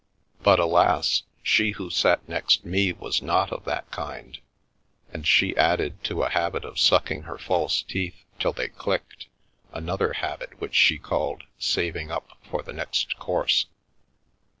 [0.41, 1.21] But, alas!
[1.43, 4.39] she who sat next me was not of that kind,
[5.13, 9.27] and she added to a habit of sucking her false teeth till they clicked,
[9.71, 11.43] another habit which she called"
[11.75, 13.67] saving up for the next course."